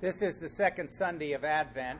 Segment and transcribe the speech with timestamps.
[0.00, 1.98] This is the second Sunday of Advent,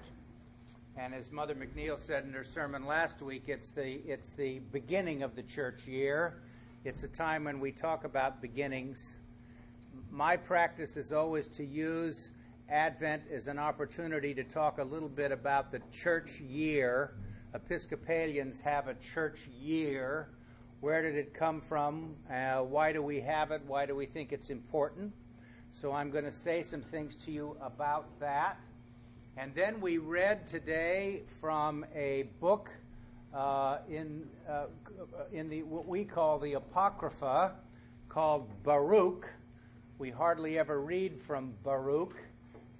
[0.96, 5.24] and as Mother McNeil said in her sermon last week, it's the, it's the beginning
[5.24, 6.40] of the church year.
[6.84, 9.16] It's a time when we talk about beginnings.
[10.12, 12.30] My practice is always to use
[12.68, 17.16] Advent as an opportunity to talk a little bit about the church year.
[17.52, 20.28] Episcopalians have a church year.
[20.78, 22.14] Where did it come from?
[22.32, 23.62] Uh, why do we have it?
[23.66, 25.12] Why do we think it's important?
[25.72, 28.58] So I'm going to say some things to you about that.
[29.36, 32.70] And then we read today from a book
[33.32, 34.66] uh, in, uh,
[35.32, 37.52] in the, what we call the Apocrypha
[38.08, 39.28] called Baruch.
[39.98, 42.16] We hardly ever read from Baruch.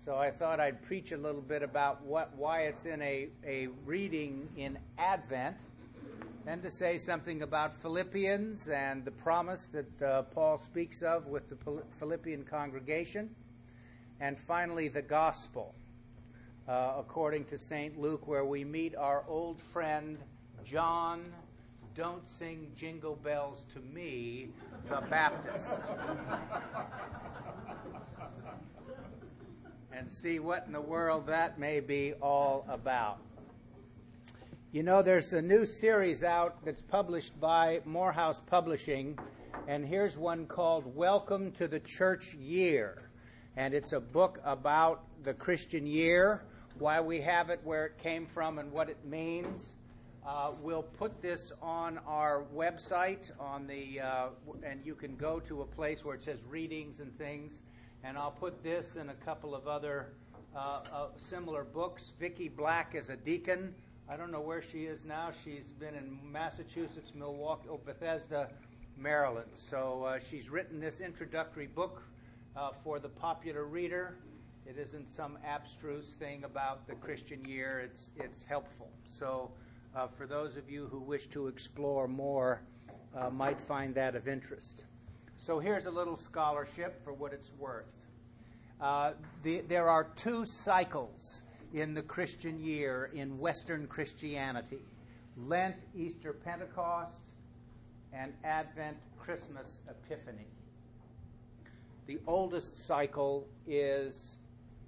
[0.05, 3.69] So I thought I'd preach a little bit about what, why it's in a, a
[3.85, 5.57] reading in Advent
[6.49, 11.51] then to say something about Philippians and the promise that uh, Paul speaks of with
[11.51, 13.29] the Philippian congregation.
[14.19, 15.75] And finally, the gospel,
[16.67, 18.01] uh, according to St.
[18.01, 20.17] Luke, where we meet our old friend
[20.65, 21.27] John.
[21.95, 24.49] Don't sing jingle bells to me,
[24.89, 25.83] the Baptist.
[29.93, 33.19] and see what in the world that may be all about.
[34.71, 39.19] You know, there's a new series out that's published by Morehouse Publishing,
[39.67, 43.11] and here's one called Welcome to the Church Year.
[43.57, 46.45] And it's a book about the Christian year,
[46.79, 49.73] why we have it, where it came from, and what it means.
[50.27, 54.27] Uh, we'll put this on our website, on the, uh,
[54.63, 57.63] and you can go to a place where it says readings and things.
[58.05, 60.13] And I'll put this and a couple of other
[60.55, 62.13] uh, uh similar books.
[62.21, 63.75] Vicki Black is a deacon
[64.11, 65.31] I don't know where she is now.
[65.45, 68.49] She's been in Massachusetts, Milwaukee, oh, Bethesda,
[68.97, 69.51] Maryland.
[69.55, 72.03] So uh, she's written this introductory book
[72.57, 74.17] uh, for the popular reader.
[74.67, 77.81] It isn't some abstruse thing about the Christian year.
[77.81, 78.89] It's it's helpful.
[79.05, 79.51] So
[79.95, 82.63] uh, for those of you who wish to explore more,
[83.15, 84.87] uh, might find that of interest.
[85.37, 87.93] So here's a little scholarship for what it's worth.
[88.81, 89.13] Uh,
[89.43, 91.43] the, there are two cycles
[91.73, 94.81] in the Christian year in Western Christianity
[95.47, 97.15] Lent, Easter, Pentecost,
[98.13, 100.49] and Advent, Christmas, Epiphany.
[102.07, 104.39] The oldest cycle is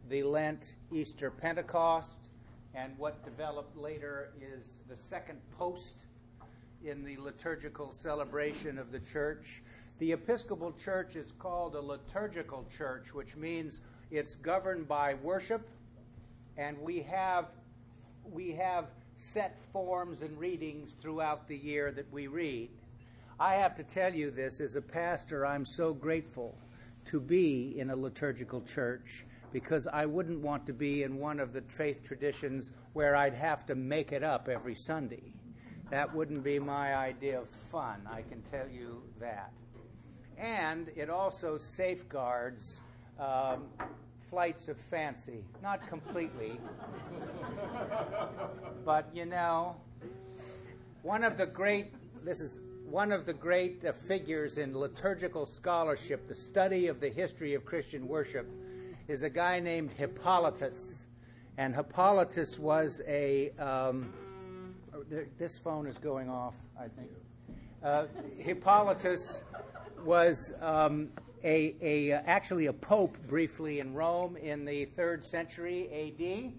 [0.08, 2.18] the Lent, Easter, Pentecost,
[2.74, 5.96] and what developed later is the second post
[6.84, 9.62] in the liturgical celebration of the church.
[9.98, 15.68] The Episcopal Church is called a liturgical church, which means it's governed by worship
[16.60, 17.46] and we have
[18.30, 18.84] we have
[19.16, 22.68] set forms and readings throughout the year that we read.
[23.38, 26.56] I have to tell you this as a pastor, I'm so grateful
[27.06, 31.54] to be in a liturgical church because I wouldn't want to be in one of
[31.54, 35.32] the faith traditions where I'd have to make it up every Sunday.
[35.90, 39.50] That wouldn't be my idea of fun, I can tell you that.
[40.38, 42.80] And it also safeguards
[43.18, 43.64] um,
[44.30, 45.44] flights of fancy.
[45.62, 46.60] Not completely.
[48.84, 49.76] but you know,
[51.02, 51.92] one of the great,
[52.24, 57.08] this is one of the great uh, figures in liturgical scholarship, the study of the
[57.08, 58.48] history of Christian worship,
[59.08, 61.06] is a guy named Hippolytus.
[61.58, 63.50] And Hippolytus was a.
[63.58, 64.12] Um,
[65.38, 67.10] this phone is going off, I think.
[67.82, 68.06] Uh,
[68.38, 69.42] Hippolytus
[70.04, 71.08] was um,
[71.42, 76.52] a, a uh, actually a pope briefly in Rome in the third century A.D.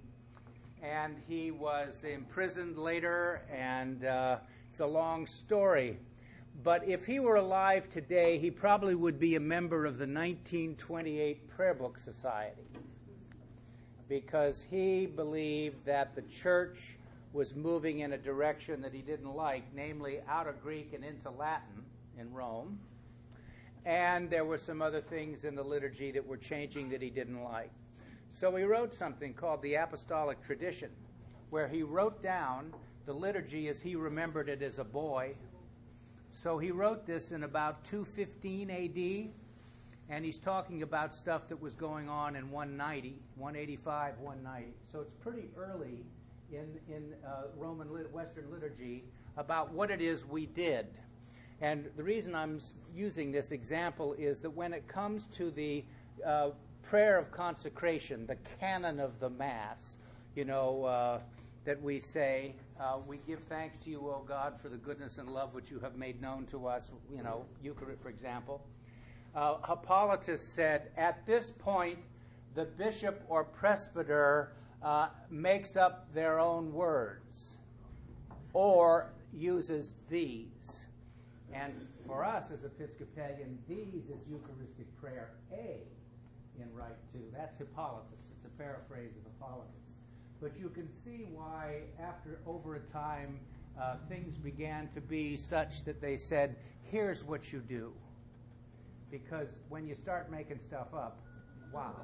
[0.81, 4.37] And he was imprisoned later, and uh,
[4.69, 5.99] it's a long story.
[6.63, 11.47] But if he were alive today, he probably would be a member of the 1928
[11.49, 12.63] Prayer Book Society
[14.09, 16.97] because he believed that the church
[17.31, 21.29] was moving in a direction that he didn't like, namely out of Greek and into
[21.29, 21.85] Latin
[22.19, 22.77] in Rome
[23.85, 27.43] and there were some other things in the liturgy that were changing that he didn't
[27.43, 27.71] like.
[28.29, 30.89] So he wrote something called the Apostolic Tradition,
[31.49, 32.73] where he wrote down
[33.05, 35.35] the liturgy as he remembered it as a boy.
[36.29, 39.31] So he wrote this in about 215 AD,
[40.09, 44.73] and he's talking about stuff that was going on in 190, 185, 190.
[44.91, 46.05] So it's pretty early
[46.51, 49.03] in, in uh, Roman Western liturgy
[49.37, 50.87] about what it is we did.
[51.61, 52.59] And the reason I'm
[52.95, 55.85] using this example is that when it comes to the
[56.25, 56.49] uh,
[56.81, 59.97] prayer of consecration, the canon of the Mass,
[60.35, 61.19] you know, uh,
[61.65, 65.29] that we say, uh, we give thanks to you, O God, for the goodness and
[65.29, 68.65] love which you have made known to us, you know, Eucharist, for example.
[69.35, 71.99] Uh, Hippolytus said, At this point,
[72.55, 77.57] the bishop or presbyter uh, makes up their own words
[78.53, 80.85] or uses these.
[81.53, 85.81] And for us as Episcopalian, these is Eucharistic prayer A
[86.59, 87.19] in Rite 2.
[87.35, 88.29] That's Hippolytus.
[88.35, 89.95] It's a paraphrase of Hippolytus.
[90.41, 93.39] But you can see why, after over a time,
[93.79, 97.93] uh, things began to be such that they said, here's what you do.
[99.09, 101.19] Because when you start making stuff up,
[101.73, 101.95] wow.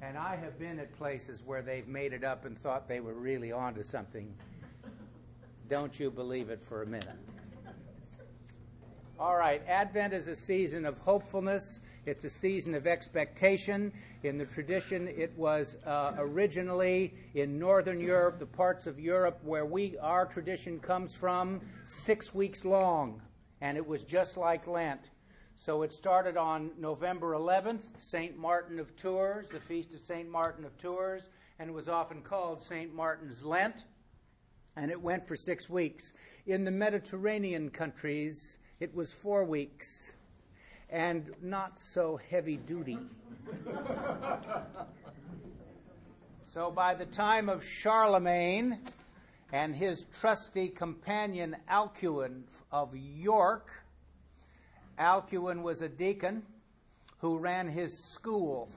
[0.00, 3.14] And I have been at places where they've made it up and thought they were
[3.14, 4.32] really onto something.
[5.68, 7.18] Don't you believe it for a minute.
[9.20, 11.80] All right, Advent is a season of hopefulness.
[12.06, 13.92] It's a season of expectation.
[14.22, 19.66] In the tradition, it was uh, originally in Northern Europe, the parts of Europe where
[19.66, 23.20] we our tradition comes from, six weeks long,
[23.60, 25.00] and it was just like Lent.
[25.56, 28.38] So it started on November 11th, St.
[28.38, 30.30] Martin of Tours, the feast of St.
[30.30, 31.28] Martin of Tours,
[31.58, 32.94] and it was often called St.
[32.94, 33.82] Martin's Lent.
[34.76, 36.12] And it went for six weeks.
[36.46, 40.12] In the Mediterranean countries, it was four weeks
[40.88, 42.98] and not so heavy duty.
[46.44, 48.78] so by the time of Charlemagne
[49.52, 53.70] and his trusty companion Alcuin of York,
[54.96, 56.44] Alcuin was a deacon
[57.18, 58.70] who ran his school.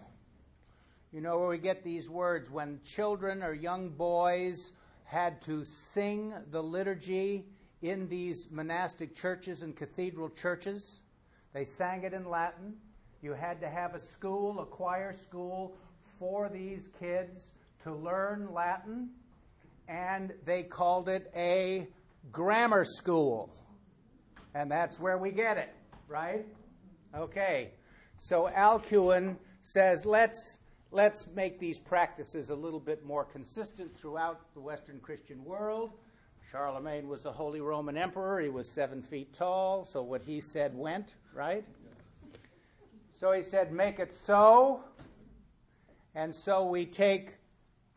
[1.12, 4.72] You know where we get these words when children or young boys
[5.04, 7.46] had to sing the liturgy
[7.82, 11.02] in these monastic churches and cathedral churches.
[11.54, 12.76] They sang it in Latin.
[13.22, 15.76] You had to have a school, a choir school
[16.20, 17.52] for these kids
[17.84, 19.10] to learn Latin,
[19.88, 21.88] and they called it a
[22.32, 23.52] grammar school.
[24.54, 25.74] And that's where we get it
[26.12, 26.46] right?
[27.16, 27.72] Okay.
[28.18, 30.58] So Alcuin says, let's,
[30.92, 35.92] let's make these practices a little bit more consistent throughout the Western Christian world.
[36.52, 38.42] Charlemagne was the Holy Roman Emperor.
[38.42, 41.64] He was seven feet tall, so what he said went, right?
[43.14, 44.84] So he said, make it so.
[46.14, 47.36] And so we take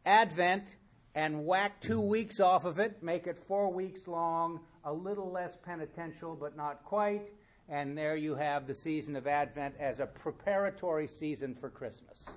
[0.06, 0.76] Advent
[1.14, 5.56] and whack two weeks off of it, make it four weeks long, a little less
[5.64, 7.30] penitential, but not quite
[7.68, 12.28] and there you have the season of Advent as a preparatory season for Christmas.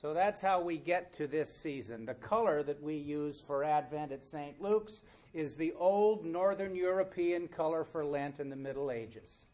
[0.00, 2.06] So that's how we get to this season.
[2.06, 4.58] The color that we use for Advent at St.
[4.58, 5.02] Luke's
[5.34, 9.44] is the old Northern European color for Lent in the Middle Ages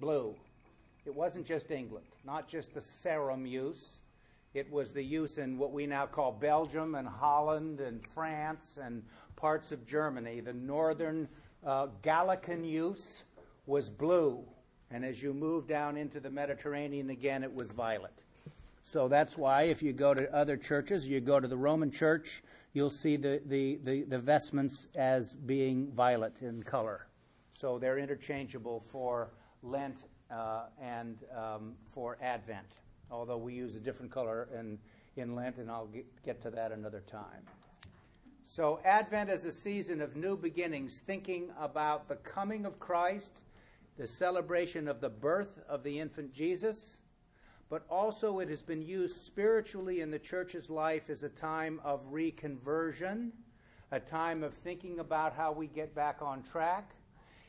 [0.00, 0.34] blue.
[1.04, 3.98] It wasn't just England, not just the Sarum use.
[4.54, 9.02] It was the use in what we now call Belgium and Holland and France and
[9.36, 10.40] parts of Germany.
[10.40, 11.28] The northern
[11.66, 13.24] uh, Gallican use
[13.66, 14.42] was blue.
[14.90, 18.22] And as you move down into the Mediterranean again, it was violet.
[18.82, 22.42] So that's why if you go to other churches, you go to the Roman church,
[22.72, 27.06] you'll see the, the, the, the vestments as being violet in color.
[27.52, 29.30] So they're interchangeable for
[29.62, 32.66] Lent uh, and um, for Advent,
[33.10, 34.78] although we use a different color in,
[35.16, 37.42] in Lent, and I'll get, get to that another time.
[38.44, 43.42] So, Advent is a season of new beginnings, thinking about the coming of Christ
[43.96, 46.96] the celebration of the birth of the infant Jesus,
[47.72, 52.02] but also it has been used spiritually in the church's life as a time of
[52.12, 53.30] reconversion,
[53.90, 56.90] a time of thinking about how we get back on track.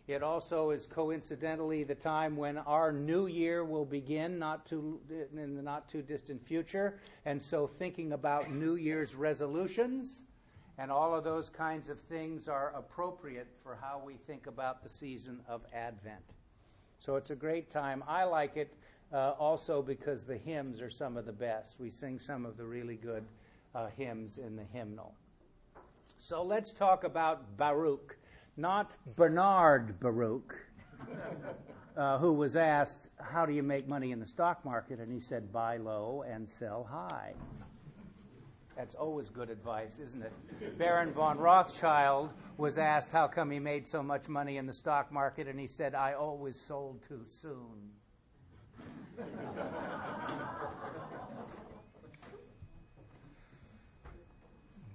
[0.07, 5.57] It also is coincidentally the time when our new year will begin, not too, in
[5.57, 7.01] the not too distant future.
[7.25, 10.21] And so, thinking about New Year's resolutions
[10.77, 14.89] and all of those kinds of things are appropriate for how we think about the
[14.89, 16.23] season of Advent.
[16.99, 18.01] So it's a great time.
[18.07, 18.73] I like it
[19.13, 21.79] uh, also because the hymns are some of the best.
[21.79, 23.23] We sing some of the really good
[23.75, 25.13] uh, hymns in the hymnal.
[26.17, 28.17] So let's talk about Baruch,
[28.57, 30.55] not Bernard Baruch.
[31.95, 34.97] Uh, who was asked, How do you make money in the stock market?
[34.97, 37.35] And he said, Buy low and sell high.
[38.75, 40.77] That's always good advice, isn't it?
[40.79, 45.11] Baron von Rothschild was asked how come he made so much money in the stock
[45.11, 47.91] market, and he said, I always sold too soon.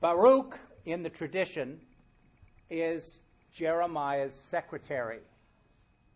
[0.00, 1.80] Baruch, in the tradition,
[2.70, 3.18] is
[3.52, 5.20] Jeremiah's secretary,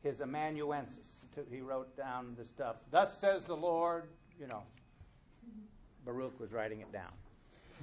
[0.02, 1.24] his amanuensis.
[1.50, 2.76] He wrote down the stuff.
[2.90, 4.04] Thus says the Lord,
[4.38, 4.62] you know.
[6.04, 7.10] Baruch was writing it down.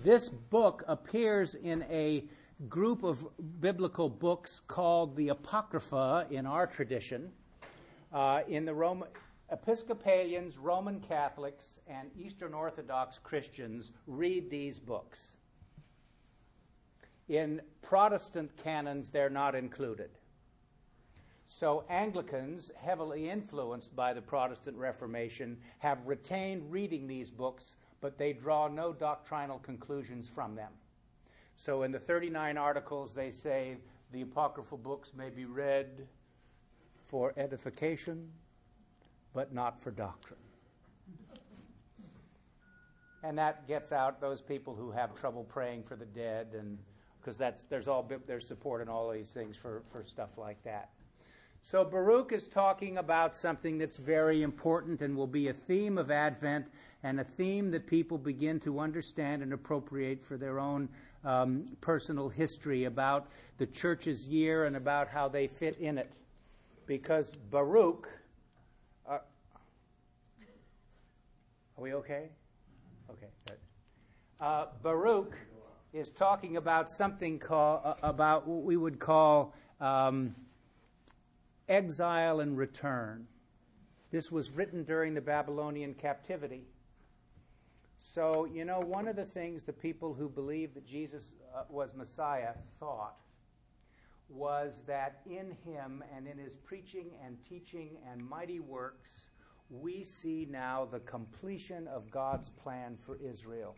[0.04, 2.26] This book appears in a
[2.68, 3.26] group of
[3.60, 7.32] biblical books called the Apocrypha in our tradition.
[8.12, 9.08] Uh, in the Roman,
[9.52, 15.34] Episcopalians, Roman Catholics, and Eastern Orthodox Christians read these books.
[17.28, 20.10] In Protestant canons, they're not included.
[21.46, 28.34] So Anglicans, heavily influenced by the Protestant Reformation, have retained reading these books, but they
[28.34, 30.72] draw no doctrinal conclusions from them.
[31.56, 33.78] So in the 39 articles, they say
[34.12, 36.08] the apocryphal books may be read
[37.04, 38.30] for edification,
[39.34, 40.40] but not for doctrine.
[43.24, 46.78] And that gets out those people who have trouble praying for the dead, and
[47.20, 50.90] because that's there's all there's support in all these things for, for stuff like that.
[51.62, 56.10] So Baruch is talking about something that's very important and will be a theme of
[56.10, 56.68] Advent
[57.04, 60.90] and a theme that people begin to understand and appropriate for their own
[61.26, 66.12] um, personal history about the church's year and about how they fit in it.
[66.86, 68.10] Because Baruch
[71.80, 72.28] Are we okay?
[73.10, 73.56] Okay, good.
[74.42, 75.34] Uh, Baruch
[75.94, 80.36] is talking about something called, uh, about what we would call um,
[81.70, 83.28] exile and return.
[84.12, 86.64] This was written during the Babylonian captivity.
[87.96, 91.24] So, you know, one of the things the people who believed that Jesus
[91.56, 93.16] uh, was Messiah thought
[94.28, 99.29] was that in him and in his preaching and teaching and mighty works,
[99.70, 103.76] we see now the completion of God's plan for Israel.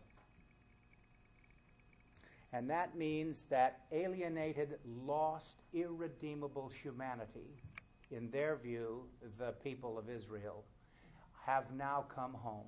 [2.52, 7.56] And that means that alienated, lost, irredeemable humanity,
[8.10, 9.04] in their view,
[9.38, 10.64] the people of Israel,
[11.46, 12.66] have now come home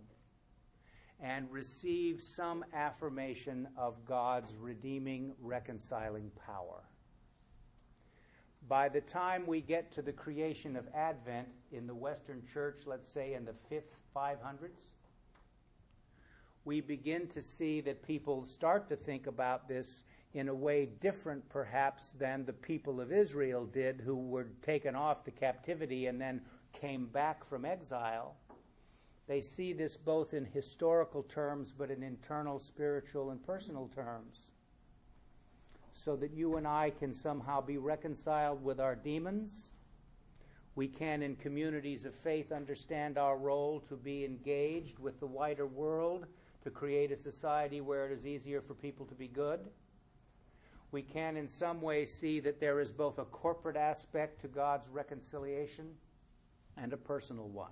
[1.21, 6.83] and receive some affirmation of God's redeeming, reconciling power
[8.69, 13.09] by the time we get to the creation of Advent in the Western Church, let's
[13.09, 14.93] say in the fifth 500s,
[16.65, 21.47] we begin to see that people start to think about this in a way different,
[21.51, 26.41] perhaps, than the people of Israel did, who were taken off to captivity and then
[26.73, 28.35] came back from exile.
[29.29, 34.51] They see this both in historical terms, but in internal, spiritual, and personal terms
[35.97, 39.71] so that you and I can somehow be reconciled with our demons.
[40.75, 45.67] We can, in communities of faith, understand our role to be engaged with the wider
[45.67, 46.27] world
[46.65, 49.61] to create a society where it is easier for people to be good.
[50.91, 54.89] We can, in some way, see that there is both a corporate aspect to God's
[54.89, 55.87] reconciliation
[56.77, 57.71] and a personal one.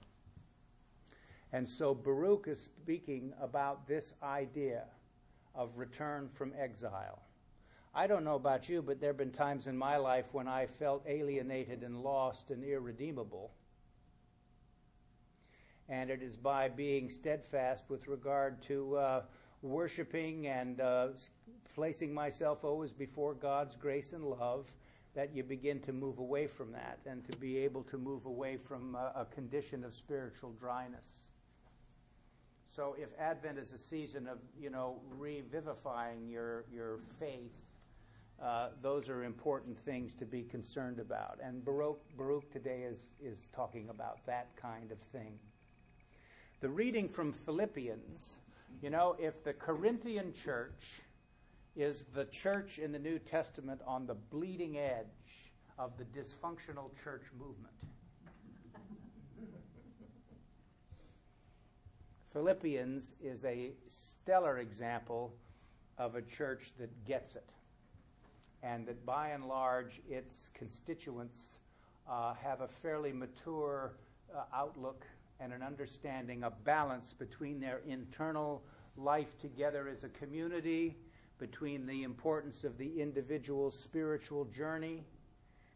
[1.52, 4.84] And so Baruch is speaking about this idea
[5.56, 7.20] of return from exile.
[7.94, 10.64] I don't know about you, but there have been times in my life when I
[10.66, 13.50] felt alienated and lost and irredeemable.
[15.90, 19.22] And it is by being steadfast with regard to uh,
[19.60, 21.08] worshiping and uh,
[21.74, 24.72] placing myself always before God's grace and love
[25.14, 28.56] that you begin to move away from that and to be able to move away
[28.56, 31.24] from uh, a condition of spiritual dryness.
[32.68, 37.52] So if Advent is a season of, you know, revivifying your, your faith
[38.42, 41.38] uh, those are important things to be concerned about.
[41.42, 45.38] And Baruch, Baruch today is, is talking about that kind of thing.
[46.60, 48.34] The reading from Philippians,
[48.82, 51.02] you know, if the Corinthian church
[51.76, 57.22] is the church in the New Testament on the bleeding edge of the dysfunctional church
[57.38, 57.74] movement.
[62.32, 65.32] Philippians is a stellar example
[65.96, 67.48] of a church that gets it
[68.62, 71.58] and that by and large its constituents
[72.08, 73.94] uh, have a fairly mature
[74.34, 75.04] uh, outlook
[75.40, 78.62] and an understanding, of balance between their internal
[78.96, 80.96] life together as a community,
[81.38, 85.02] between the importance of the individual's spiritual journey,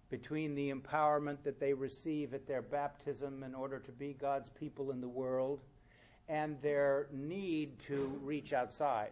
[0.08, 4.92] between the empowerment that they receive at their baptism in order to be God's people
[4.92, 5.60] in the world,
[6.28, 9.10] and their need to reach outside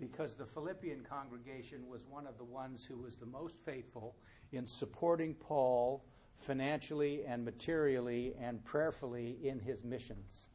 [0.00, 4.16] because the Philippian congregation was one of the ones who was the most faithful
[4.52, 6.02] in supporting Paul
[6.38, 10.48] financially and materially and prayerfully in his missions.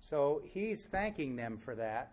[0.00, 2.12] So he's thanking them for that,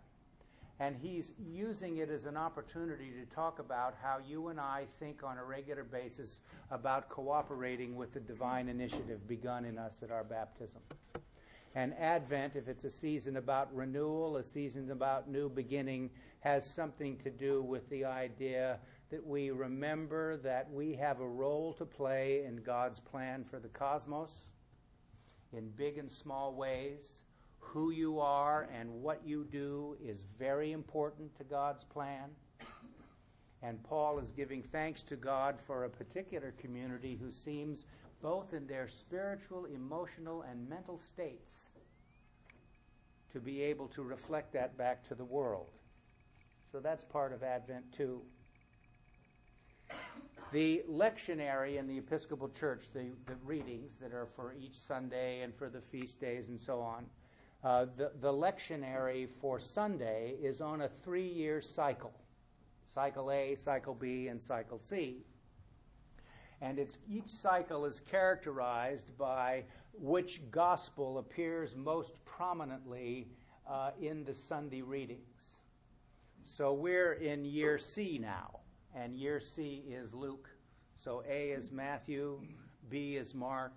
[0.79, 5.21] and he's using it as an opportunity to talk about how you and I think
[5.21, 6.39] on a regular basis
[6.71, 10.81] about cooperating with the divine initiative begun in us at our baptism.
[11.75, 16.09] And Advent, if it's a season about renewal, a season about new beginning,
[16.39, 18.79] has something to do with the idea
[19.11, 23.67] that we remember that we have a role to play in God's plan for the
[23.67, 24.43] cosmos
[25.51, 27.21] in big and small ways.
[27.59, 32.29] Who you are and what you do is very important to God's plan.
[33.61, 37.85] And Paul is giving thanks to God for a particular community who seems,
[38.21, 41.67] both in their spiritual, emotional, and mental states,
[43.33, 45.71] to be able to reflect that back to the world.
[46.71, 48.21] So that's part of Advent too.
[50.51, 55.53] The lectionary in the Episcopal Church, the, the readings that are for each Sunday and
[55.53, 57.05] for the feast days and so on,
[57.63, 62.13] uh, the, the lectionary for Sunday is on a three year cycle
[62.89, 65.17] cycle A, cycle B, and cycle C.
[66.61, 73.27] And each cycle is characterized by which gospel appears most prominently
[73.69, 75.57] uh, in the Sunday readings.
[76.43, 78.59] So we're in year C now,
[78.95, 80.49] and year C is Luke.
[80.97, 82.41] So A is Matthew,
[82.89, 83.73] B is Mark,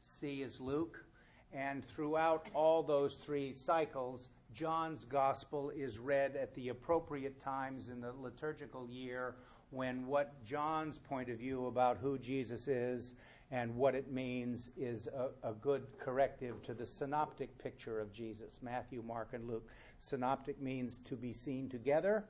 [0.00, 1.04] C is Luke.
[1.52, 8.00] And throughout all those three cycles, John's gospel is read at the appropriate times in
[8.00, 9.36] the liturgical year
[9.70, 13.14] when what John's point of view about who Jesus is
[13.50, 18.58] and what it means is a, a, good corrective to the synoptic picture of Jesus
[18.62, 19.68] Matthew, Mark, and Luke.
[19.98, 22.24] Synoptic means to be seen together.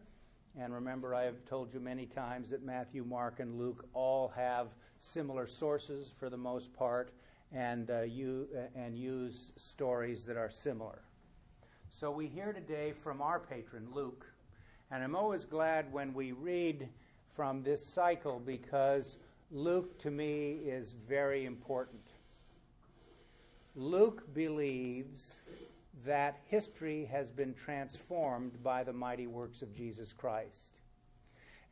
[0.58, 4.68] And remember, I have told you many times that Matthew, Mark, and Luke all have
[4.98, 7.12] similar sources for the most part
[7.52, 11.02] and, uh, you, and use stories that are similar.
[11.94, 14.26] So we hear today from our patron, Luke.
[14.90, 16.88] And I'm always glad when we read
[17.36, 19.18] from this cycle because
[19.52, 22.02] Luke to me is very important.
[23.76, 25.34] Luke believes
[26.04, 30.80] that history has been transformed by the mighty works of Jesus Christ.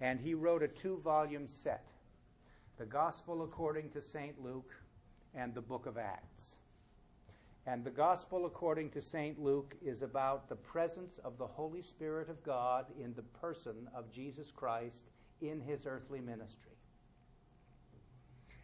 [0.03, 1.87] And he wrote a two volume set
[2.79, 4.41] The Gospel according to St.
[4.45, 4.75] Luke
[5.35, 6.57] and the Book of Acts.
[7.67, 9.39] And the Gospel according to St.
[9.39, 14.11] Luke is about the presence of the Holy Spirit of God in the person of
[14.11, 15.05] Jesus Christ
[15.43, 16.73] in his earthly ministry.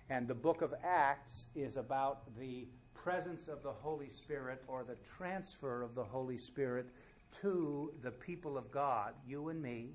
[0.09, 4.97] And the book of Acts is about the presence of the Holy Spirit or the
[5.05, 6.87] transfer of the Holy Spirit
[7.40, 9.90] to the people of God, you and me,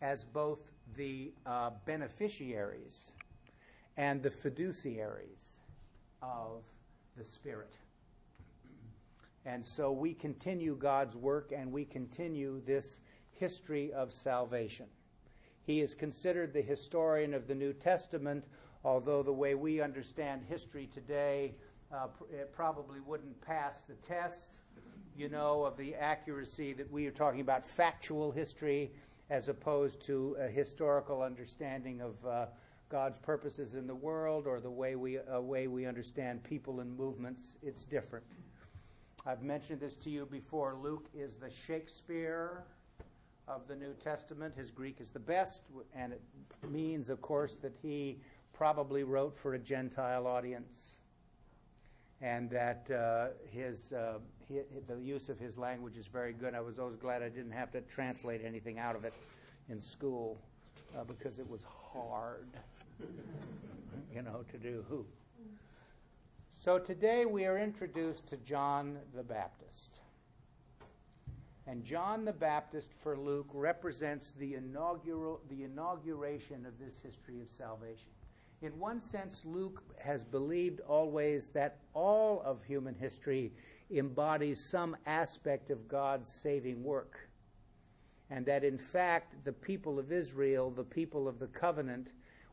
[0.00, 3.12] as both the uh, beneficiaries
[3.96, 5.58] and the fiduciaries
[6.22, 6.62] of
[7.16, 7.74] the Spirit.
[9.46, 13.00] And so we continue God's work and we continue this
[13.32, 14.86] history of salvation.
[15.64, 18.44] He is considered the historian of the New Testament,
[18.84, 21.54] although the way we understand history today,
[21.92, 24.50] uh, it probably wouldn't pass the test,
[25.16, 28.92] you know, of the accuracy that we are talking about factual history
[29.30, 32.46] as opposed to a historical understanding of uh,
[32.90, 36.96] God's purposes in the world or the way we, uh, way we understand people and
[36.96, 37.56] movements.
[37.62, 38.24] It's different.
[39.26, 40.76] I've mentioned this to you before.
[40.82, 42.62] Luke is the Shakespeare
[43.48, 44.54] of the New Testament.
[44.54, 45.62] His Greek is the best,
[45.94, 46.20] and it
[46.68, 48.18] means, of course, that he
[48.52, 50.96] probably wrote for a Gentile audience,
[52.20, 56.54] and that uh, his, uh, he, the use of his language is very good.
[56.54, 59.14] I was always glad I didn't have to translate anything out of it
[59.70, 60.36] in school
[60.98, 62.48] uh, because it was hard,
[64.14, 65.06] you know, to do.
[66.64, 69.98] So today we are introduced to John the Baptist.
[71.66, 77.50] And John the Baptist for Luke represents the, inaugural, the inauguration of this history of
[77.50, 78.08] salvation.
[78.62, 83.52] In one sense, Luke has believed always that all of human history
[83.90, 87.28] embodies some aspect of God's saving work.
[88.30, 92.08] And that in fact, the people of Israel, the people of the covenant,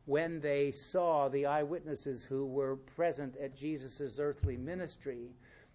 [0.05, 5.29] when they saw the eyewitnesses who were present at Jesus' earthly ministry,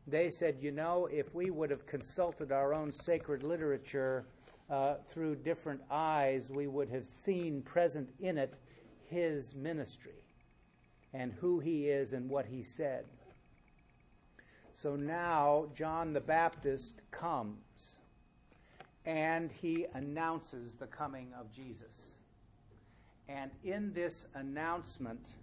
[0.06, 4.26] they said, you know, if we would have consulted our own sacred literature
[4.68, 8.54] uh, through different eyes, we would have seen present in it
[9.08, 10.24] his ministry
[11.12, 13.04] and who he is and what he said.
[14.72, 17.98] So now John the Baptist comes
[19.06, 22.15] and he announces the coming of Jesus.
[23.28, 25.34] And in this announcement,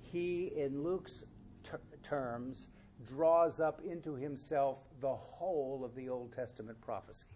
[0.00, 1.24] he, in Luke's
[1.64, 2.66] ter- terms,
[3.06, 7.26] draws up into himself the whole of the Old Testament prophecy.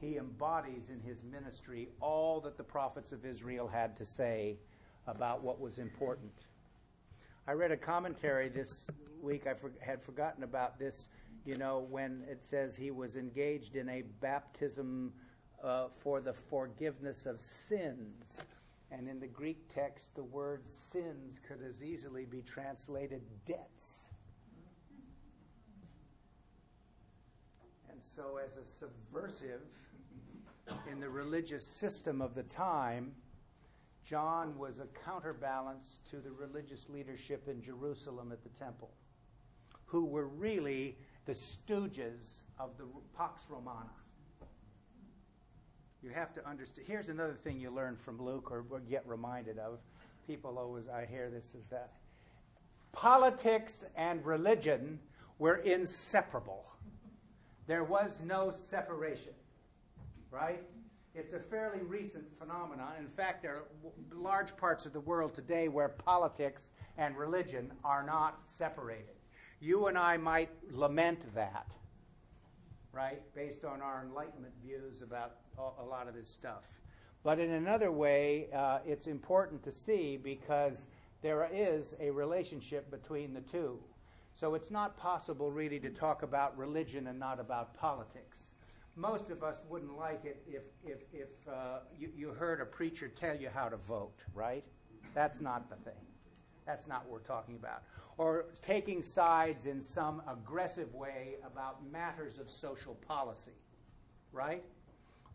[0.00, 4.58] He embodies in his ministry all that the prophets of Israel had to say
[5.06, 6.32] about what was important.
[7.48, 8.86] I read a commentary this
[9.22, 9.46] week.
[9.46, 11.08] I for, had forgotten about this,
[11.46, 15.12] you know, when it says he was engaged in a baptism
[15.62, 18.42] uh, for the forgiveness of sins.
[18.90, 24.08] And in the Greek text, the word sins could as easily be translated debts.
[27.90, 29.62] And so, as a subversive
[30.90, 33.12] in the religious system of the time,
[34.04, 38.92] John was a counterbalance to the religious leadership in Jerusalem at the temple,
[39.84, 42.84] who were really the stooges of the
[43.16, 43.90] Pax Romana.
[46.06, 46.86] You have to understand.
[46.86, 49.80] Here's another thing you learn from Luke or get reminded of.
[50.28, 51.94] People always, I hear this is that.
[52.92, 55.00] Politics and religion
[55.40, 56.64] were inseparable.
[57.66, 59.32] There was no separation,
[60.30, 60.62] right?
[61.12, 62.92] It's a fairly recent phenomenon.
[63.00, 63.64] In fact, there are
[64.14, 69.16] large parts of the world today where politics and religion are not separated.
[69.58, 71.66] You and I might lament that,
[72.96, 75.36] right, based on our Enlightenment views about
[75.78, 76.64] a lot of this stuff.
[77.22, 80.86] But in another way, uh, it's important to see because
[81.20, 83.78] there is a relationship between the two.
[84.34, 88.52] So it's not possible really to talk about religion and not about politics.
[88.96, 93.08] Most of us wouldn't like it if, if, if uh, you, you heard a preacher
[93.08, 94.64] tell you how to vote, right?
[95.14, 96.05] That's not the thing.
[96.66, 97.82] That's not what we're talking about.
[98.18, 103.52] Or taking sides in some aggressive way about matters of social policy,
[104.32, 104.64] right?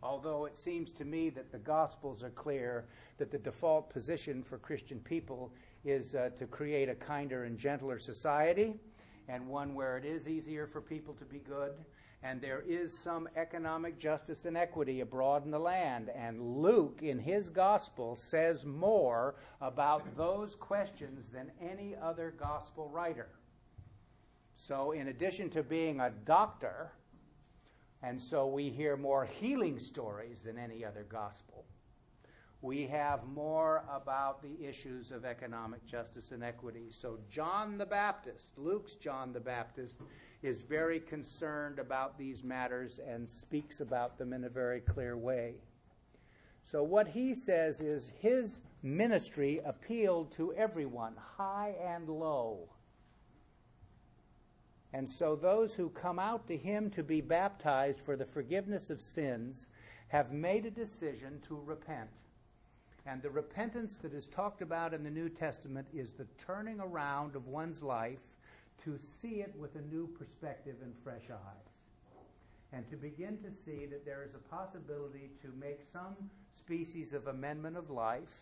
[0.02, 2.86] Although it seems to me that the Gospels are clear
[3.18, 5.52] that the default position for Christian people
[5.84, 8.74] is uh, to create a kinder and gentler society
[9.28, 11.72] and one where it is easier for people to be good
[12.22, 16.08] and there is some economic justice and equity abroad in the land.
[16.14, 23.28] And Luke, in his gospel, says more about those questions than any other gospel writer.
[24.56, 26.92] So, in addition to being a doctor,
[28.04, 31.64] and so we hear more healing stories than any other gospel.
[32.60, 36.86] We have more about the issues of economic justice and equity.
[36.90, 40.00] So, John the Baptist, Luke's John the Baptist,
[40.42, 45.54] is very concerned about these matters and speaks about them in a very clear way.
[46.64, 52.68] So, what he says is his ministry appealed to everyone, high and low.
[54.92, 59.00] And so those who come out to him to be baptized for the forgiveness of
[59.00, 59.70] sins
[60.08, 62.10] have made a decision to repent.
[63.06, 67.34] And the repentance that is talked about in the New Testament is the turning around
[67.34, 68.34] of one's life
[68.84, 71.72] to see it with a new perspective and fresh eyes.
[72.72, 76.16] And to begin to see that there is a possibility to make some
[76.50, 78.34] species of amendment of life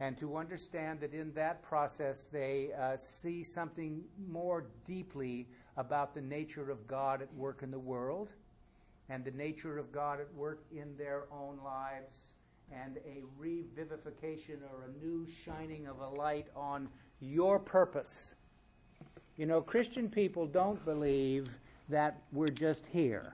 [0.00, 6.20] and to understand that in that process they uh, see something more deeply about the
[6.20, 8.32] nature of God at work in the world
[9.08, 12.30] and the nature of God at work in their own lives
[12.70, 16.88] and a revivification or a new shining of a light on
[17.20, 18.34] your purpose.
[19.38, 21.48] You know, Christian people don't believe
[21.88, 23.32] that we're just here.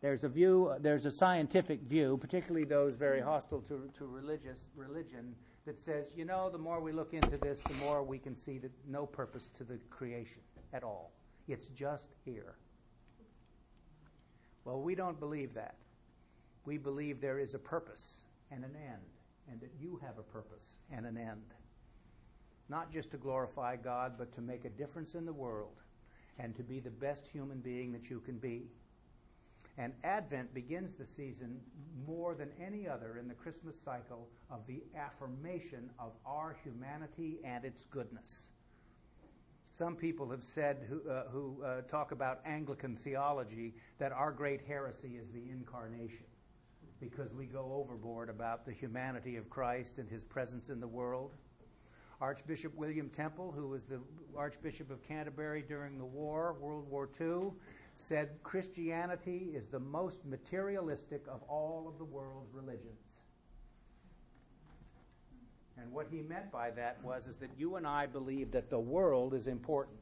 [0.00, 5.36] There's a view, there's a scientific view, particularly those very hostile to, to religious religion,
[5.64, 8.58] that says, you know, the more we look into this, the more we can see
[8.58, 11.12] that no purpose to the creation at all.
[11.46, 12.56] It's just here.
[14.64, 15.76] Well, we don't believe that.
[16.64, 19.02] We believe there is a purpose and an end,
[19.48, 21.42] and that you have a purpose and an end.
[22.72, 25.82] Not just to glorify God, but to make a difference in the world
[26.38, 28.62] and to be the best human being that you can be.
[29.76, 31.60] And Advent begins the season
[32.06, 37.62] more than any other in the Christmas cycle of the affirmation of our humanity and
[37.66, 38.48] its goodness.
[39.70, 44.62] Some people have said, who, uh, who uh, talk about Anglican theology, that our great
[44.66, 46.24] heresy is the incarnation
[47.00, 51.34] because we go overboard about the humanity of Christ and his presence in the world.
[52.22, 53.98] Archbishop William Temple, who was the
[54.36, 57.50] Archbishop of Canterbury during the war, World War II,
[57.96, 63.00] said Christianity is the most materialistic of all of the world's religions.
[65.76, 68.78] And what he meant by that was is that you and I believe that the
[68.78, 69.98] world is important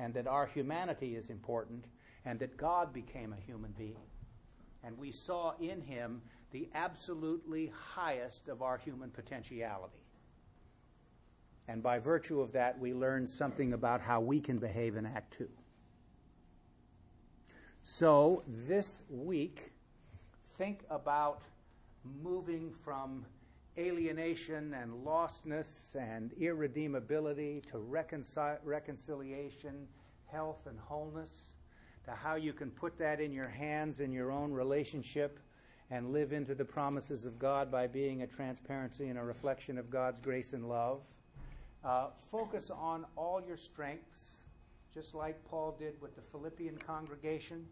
[0.00, 1.84] and that our humanity is important
[2.24, 4.02] and that God became a human being.
[4.82, 10.05] And we saw in him the absolutely highest of our human potentiality.
[11.68, 15.36] And by virtue of that, we learn something about how we can behave and act
[15.36, 15.48] too.
[17.82, 19.72] So this week,
[20.58, 21.42] think about
[22.22, 23.24] moving from
[23.78, 29.88] alienation and lostness and irredeemability to reconciliation,
[30.26, 31.52] health, and wholeness.
[32.06, 35.40] to how you can put that in your hands in your own relationship
[35.90, 39.90] and live into the promises of God by being a transparency and a reflection of
[39.90, 41.02] God's grace and love.
[41.86, 44.40] Uh, focus on all your strengths,
[44.92, 47.64] just like Paul did with the Philippian congregation,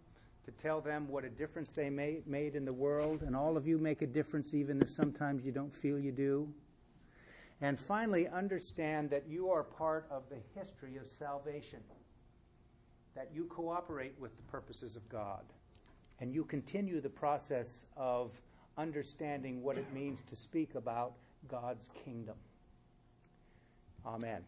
[0.45, 3.23] to tell them what a difference they made, made in the world.
[3.23, 6.49] And all of you make a difference, even if sometimes you don't feel you do.
[7.61, 11.81] And finally, understand that you are part of the history of salvation,
[13.17, 15.43] that you cooperate with the purposes of God,
[16.21, 18.31] and you continue the process of
[18.79, 21.15] understanding what it means to speak about
[21.49, 22.37] God's kingdom.
[24.05, 24.45] Amen.